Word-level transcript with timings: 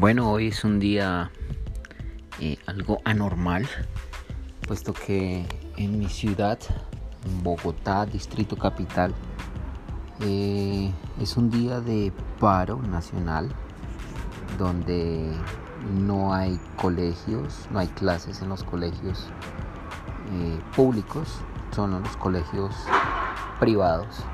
Bueno, 0.00 0.30
hoy 0.30 0.48
es 0.48 0.64
un 0.64 0.80
día 0.80 1.30
eh, 2.40 2.56
algo 2.64 3.02
anormal, 3.04 3.68
puesto 4.66 4.94
que 4.94 5.44
en 5.76 5.98
mi 5.98 6.08
ciudad, 6.08 6.58
Bogotá, 7.42 8.06
Distrito 8.06 8.56
Capital, 8.56 9.12
eh, 10.20 10.90
es 11.20 11.36
un 11.36 11.50
día 11.50 11.80
de 11.80 12.10
paro 12.40 12.80
nacional 12.80 13.50
donde 14.58 15.30
no 16.00 16.32
hay 16.32 16.58
colegios, 16.76 17.68
no 17.70 17.78
hay 17.78 17.88
clases 17.88 18.40
en 18.40 18.48
los 18.48 18.64
colegios 18.64 19.28
eh, 20.32 20.58
públicos, 20.74 21.28
son 21.76 22.02
los 22.02 22.16
colegios 22.16 22.74
privados. 23.60 24.24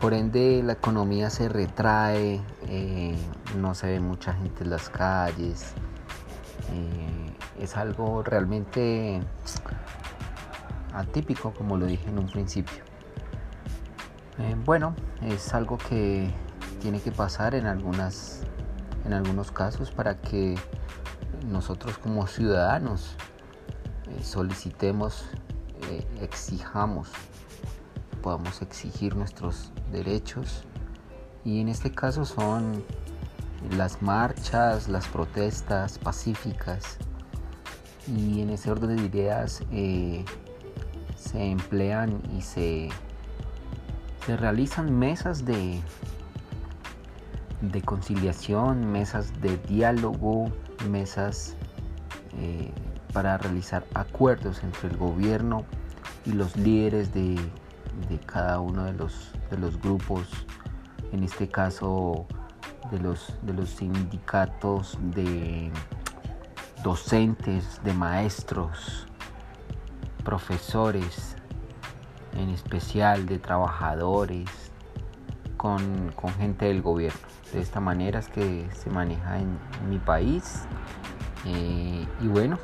Por 0.00 0.12
ende 0.12 0.62
la 0.62 0.74
economía 0.74 1.30
se 1.30 1.48
retrae, 1.48 2.42
eh, 2.68 3.16
no 3.56 3.74
se 3.74 3.86
ve 3.86 4.00
mucha 4.00 4.34
gente 4.34 4.64
en 4.64 4.70
las 4.70 4.90
calles. 4.90 5.72
Eh, 6.72 7.32
es 7.58 7.76
algo 7.78 8.22
realmente 8.22 9.20
atípico, 10.92 11.54
como 11.54 11.78
lo 11.78 11.86
dije 11.86 12.10
en 12.10 12.18
un 12.18 12.26
principio. 12.26 12.84
Eh, 14.38 14.54
bueno, 14.66 14.94
es 15.22 15.54
algo 15.54 15.78
que 15.78 16.30
tiene 16.82 17.00
que 17.00 17.10
pasar 17.10 17.54
en 17.54 17.66
algunas 17.66 18.42
en 19.06 19.14
algunos 19.14 19.50
casos 19.50 19.92
para 19.92 20.20
que 20.20 20.56
nosotros 21.48 21.96
como 21.96 22.26
ciudadanos 22.26 23.16
solicitemos, 24.20 25.24
exijamos 26.20 27.12
podamos 28.26 28.60
exigir 28.60 29.14
nuestros 29.14 29.70
derechos. 29.92 30.64
Y 31.44 31.60
en 31.60 31.68
este 31.68 31.92
caso 31.92 32.24
son 32.24 32.82
las 33.70 34.02
marchas, 34.02 34.88
las 34.88 35.06
protestas 35.06 36.00
pacíficas. 36.00 36.98
Y 38.08 38.40
en 38.40 38.50
ese 38.50 38.72
orden 38.72 38.96
de 38.96 39.04
ideas 39.04 39.62
eh, 39.70 40.24
se 41.14 41.40
emplean 41.52 42.20
y 42.36 42.42
se, 42.42 42.88
se 44.26 44.36
realizan 44.36 44.98
mesas 44.98 45.44
de, 45.44 45.80
de 47.60 47.82
conciliación, 47.82 48.90
mesas 48.90 49.40
de 49.40 49.56
diálogo, 49.68 50.50
mesas 50.90 51.54
eh, 52.40 52.72
para 53.12 53.38
realizar 53.38 53.86
acuerdos 53.94 54.64
entre 54.64 54.88
el 54.88 54.96
gobierno 54.96 55.64
y 56.24 56.32
los 56.32 56.56
líderes 56.56 57.14
de 57.14 57.36
de 58.08 58.18
cada 58.18 58.60
uno 58.60 58.84
de 58.84 58.92
los, 58.92 59.32
de 59.50 59.58
los 59.58 59.80
grupos, 59.80 60.28
en 61.12 61.22
este 61.24 61.48
caso 61.48 62.26
de 62.90 62.98
los, 63.00 63.34
de 63.42 63.52
los 63.52 63.70
sindicatos 63.70 64.98
de 65.00 65.70
docentes, 66.82 67.80
de 67.82 67.92
maestros, 67.92 69.06
profesores, 70.24 71.36
en 72.34 72.50
especial 72.50 73.26
de 73.26 73.38
trabajadores, 73.38 74.48
con, 75.56 76.12
gente 76.38 76.66
del 76.66 76.82
gobierno. 76.82 77.18
De 77.52 77.60
esta 77.60 77.80
manera 77.80 78.18
es 78.18 78.28
que 78.28 78.68
se 78.72 78.90
maneja 78.90 79.38
en, 79.38 79.58
mi 79.88 79.98
país. 79.98 80.64
Eh, 81.44 82.06
y 82.20 82.26
bueno, 82.28 82.58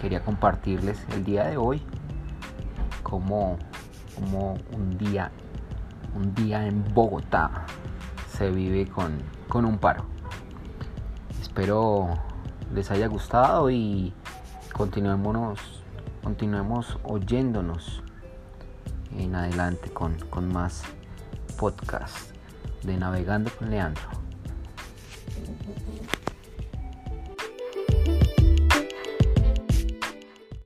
quería 0.00 0.24
compartirles 0.24 1.04
el 1.12 1.24
día 1.24 1.44
de 1.44 1.56
hoy 1.56 1.82
cómo 3.02 3.58
como 4.18 4.58
un 4.72 4.98
día, 4.98 5.30
un 6.14 6.34
día 6.34 6.66
en 6.66 6.84
Bogotá 6.92 7.66
se 8.28 8.50
vive 8.50 8.86
con, 8.86 9.18
con 9.48 9.64
un 9.64 9.78
paro. 9.78 10.04
Espero 11.40 12.18
les 12.74 12.90
haya 12.90 13.06
gustado 13.06 13.70
y 13.70 14.12
continuemos, 14.72 15.82
continuemos 16.22 16.98
oyéndonos 17.04 18.02
en 19.16 19.34
adelante 19.36 19.90
con, 19.90 20.18
con 20.30 20.52
más 20.52 20.82
podcast 21.56 22.32
de 22.82 22.96
Navegando 22.96 23.50
con 23.56 23.70
Leandro. 23.70 24.08